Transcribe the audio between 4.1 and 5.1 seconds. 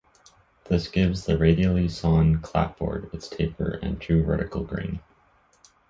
vertical grain.